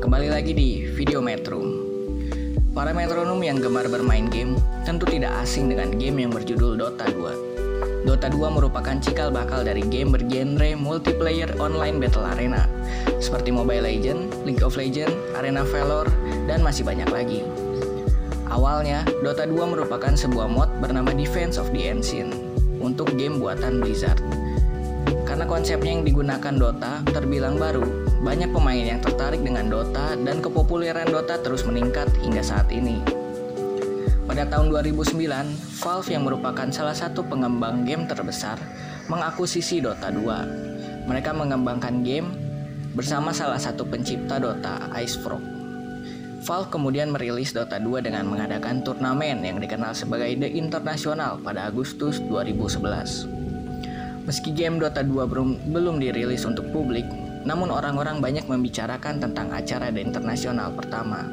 Kembali 0.00 0.32
lagi 0.32 0.56
di 0.56 0.88
Video 0.96 1.20
Metro. 1.20 1.60
Para 2.72 2.96
metronom 2.96 3.36
yang 3.44 3.60
gemar 3.60 3.84
bermain 3.84 4.32
game 4.32 4.56
tentu 4.88 5.04
tidak 5.04 5.28
asing 5.44 5.68
dengan 5.68 5.92
game 6.00 6.24
yang 6.24 6.32
berjudul 6.32 6.72
Dota 6.80 7.04
2. 7.04 8.08
Dota 8.08 8.32
2 8.32 8.40
merupakan 8.48 8.96
cikal 8.96 9.28
bakal 9.28 9.60
dari 9.60 9.84
game 9.84 10.08
bergenre 10.08 10.72
multiplayer 10.72 11.52
online 11.60 12.00
battle 12.00 12.24
arena 12.32 12.64
seperti 13.20 13.52
Mobile 13.52 13.84
Legends, 13.84 14.32
League 14.48 14.64
of 14.64 14.72
Legends, 14.80 15.12
Arena 15.36 15.68
Valor, 15.68 16.08
dan 16.48 16.64
masih 16.64 16.80
banyak 16.88 17.12
lagi. 17.12 17.44
Awalnya, 18.48 19.04
Dota 19.20 19.44
2 19.44 19.52
merupakan 19.52 20.16
sebuah 20.16 20.48
mod 20.48 20.72
bernama 20.80 21.12
Defense 21.12 21.60
of 21.60 21.68
the 21.76 21.92
Ancient 21.92 22.32
untuk 22.80 23.12
game 23.20 23.36
buatan 23.36 23.84
Blizzard. 23.84 24.16
Karena 25.40 25.56
konsepnya 25.56 25.96
yang 25.96 26.04
digunakan 26.04 26.52
Dota 26.52 27.00
terbilang 27.16 27.56
baru, 27.56 27.80
banyak 28.20 28.52
pemain 28.52 28.76
yang 28.76 29.00
tertarik 29.00 29.40
dengan 29.40 29.72
Dota 29.72 30.12
dan 30.12 30.44
kepopuleran 30.44 31.08
Dota 31.08 31.40
terus 31.40 31.64
meningkat 31.64 32.12
hingga 32.20 32.44
saat 32.44 32.68
ini. 32.68 33.00
Pada 34.28 34.44
tahun 34.44 34.68
2009, 34.68 35.16
Valve 35.80 36.08
yang 36.12 36.28
merupakan 36.28 36.68
salah 36.68 36.92
satu 36.92 37.24
pengembang 37.24 37.88
game 37.88 38.04
terbesar 38.04 38.60
mengakuisisi 39.08 39.80
Dota 39.80 40.12
2. 40.12 41.08
Mereka 41.08 41.32
mengembangkan 41.32 42.04
game 42.04 42.36
bersama 42.92 43.32
salah 43.32 43.56
satu 43.56 43.88
pencipta 43.88 44.36
Dota, 44.36 44.92
IceFrog. 44.92 45.40
Valve 46.44 46.68
kemudian 46.68 47.16
merilis 47.16 47.56
Dota 47.56 47.80
2 47.80 48.04
dengan 48.04 48.28
mengadakan 48.28 48.84
turnamen 48.84 49.40
yang 49.40 49.56
dikenal 49.56 49.96
sebagai 49.96 50.36
The 50.36 50.52
International 50.52 51.40
pada 51.40 51.72
Agustus 51.72 52.20
2011. 52.28 53.39
Meski 54.28 54.52
game 54.52 54.76
Dota 54.76 55.00
2 55.00 55.16
belum, 55.24 55.72
belum 55.72 55.96
dirilis 55.96 56.44
untuk 56.44 56.68
publik, 56.72 57.08
namun 57.48 57.72
orang-orang 57.72 58.20
banyak 58.20 58.44
membicarakan 58.44 59.16
tentang 59.16 59.48
acara 59.48 59.88
The 59.88 60.02
International 60.04 60.68
pertama. 60.76 61.24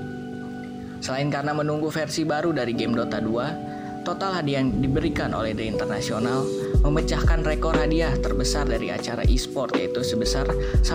Selain 1.04 1.28
karena 1.30 1.52
menunggu 1.54 1.92
versi 1.92 2.24
baru 2.24 2.56
dari 2.56 2.72
game 2.74 2.96
Dota 2.96 3.20
2, 3.20 4.04
total 4.08 4.40
hadiah 4.40 4.64
yang 4.64 4.80
diberikan 4.80 5.36
oleh 5.36 5.52
The 5.52 5.68
International 5.68 6.48
memecahkan 6.80 7.44
rekor 7.44 7.76
hadiah 7.76 8.16
terbesar 8.24 8.64
dari 8.64 8.88
acara 8.88 9.28
e-sport 9.28 9.76
yaitu 9.76 10.00
sebesar 10.00 10.48
1,6 10.48 10.88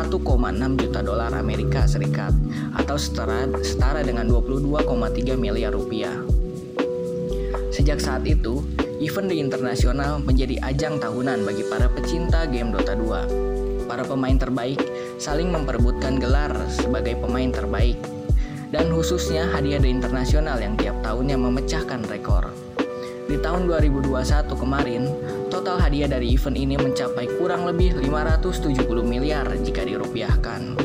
juta 0.80 1.00
dolar 1.04 1.36
Amerika 1.36 1.84
Serikat 1.84 2.32
atau 2.72 2.96
setara, 2.96 3.44
setara 3.60 4.00
dengan 4.00 4.32
22,3 4.32 5.36
miliar 5.36 5.76
rupiah. 5.76 6.16
Sejak 7.68 8.00
saat 8.00 8.24
itu, 8.24 8.64
event 9.02 9.26
di 9.26 9.42
internasional 9.42 10.22
menjadi 10.22 10.62
ajang 10.62 11.02
tahunan 11.02 11.42
bagi 11.42 11.66
para 11.66 11.90
pecinta 11.90 12.46
game 12.46 12.70
Dota 12.70 12.94
2. 12.94 13.90
Para 13.90 14.06
pemain 14.06 14.38
terbaik 14.38 14.78
saling 15.18 15.50
memperebutkan 15.50 16.22
gelar 16.22 16.54
sebagai 16.70 17.18
pemain 17.18 17.50
terbaik. 17.50 17.98
Dan 18.70 18.88
khususnya 18.94 19.50
hadiah 19.52 19.82
di 19.82 19.92
internasional 19.92 20.56
yang 20.62 20.78
tiap 20.78 20.96
tahunnya 21.04 21.36
memecahkan 21.36 22.08
rekor. 22.08 22.54
Di 23.26 23.36
tahun 23.42 23.68
2021 23.68 24.08
kemarin, 24.54 25.02
total 25.52 25.76
hadiah 25.82 26.08
dari 26.08 26.32
event 26.32 26.56
ini 26.56 26.78
mencapai 26.80 27.26
kurang 27.36 27.68
lebih 27.68 27.98
570 28.00 28.80
miliar 29.04 29.44
jika 29.60 29.84
dirupiahkan. 29.84 30.78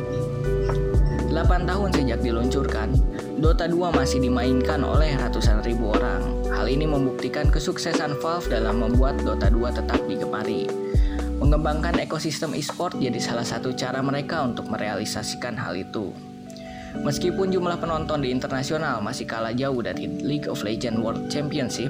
8 1.31 1.69
tahun 1.69 1.89
sejak 1.95 2.19
diluncurkan, 2.19 2.91
Dota 3.39 3.69
2 3.69 3.93
masih 3.93 4.19
dimainkan 4.19 4.81
oleh 4.83 5.15
ratusan 5.15 5.63
ribu 5.63 5.93
orang. 5.95 6.36
Hal 6.67 6.75
ini 6.75 6.83
membuktikan 6.83 7.47
kesuksesan 7.47 8.19
Valve 8.19 8.51
dalam 8.51 8.83
membuat 8.83 9.23
Dota 9.23 9.47
2 9.47 9.71
tetap 9.71 10.03
digemari. 10.03 10.67
Mengembangkan 11.39 11.95
ekosistem 11.95 12.51
e-sport 12.59 12.99
jadi 12.99 13.15
salah 13.23 13.47
satu 13.47 13.71
cara 13.71 14.03
mereka 14.03 14.43
untuk 14.43 14.67
merealisasikan 14.67 15.55
hal 15.55 15.79
itu. 15.79 16.11
Meskipun 17.07 17.55
jumlah 17.55 17.79
penonton 17.79 18.19
di 18.19 18.35
internasional 18.35 18.99
masih 18.99 19.23
kalah 19.23 19.55
jauh 19.55 19.79
dari 19.79 20.11
League 20.19 20.51
of 20.51 20.59
Legends 20.59 20.99
World 20.99 21.31
Championship, 21.31 21.87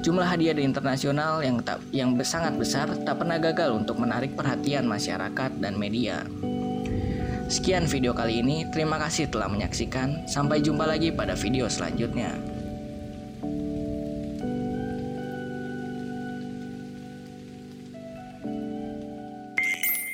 jumlah 0.00 0.24
hadiah 0.24 0.56
di 0.56 0.64
internasional 0.64 1.44
yang 1.44 1.60
tak, 1.60 1.84
yang 1.92 2.16
sangat 2.24 2.56
besar 2.56 2.88
tak 3.04 3.20
pernah 3.20 3.36
gagal 3.36 3.68
untuk 3.84 4.00
menarik 4.00 4.32
perhatian 4.32 4.88
masyarakat 4.88 5.60
dan 5.60 5.76
media. 5.76 6.24
Sekian 7.52 7.84
video 7.84 8.16
kali 8.16 8.40
ini, 8.40 8.64
terima 8.72 8.96
kasih 8.96 9.28
telah 9.28 9.52
menyaksikan. 9.52 10.24
Sampai 10.24 10.64
jumpa 10.64 10.88
lagi 10.88 11.12
pada 11.12 11.36
video 11.36 11.68
selanjutnya. 11.68 12.55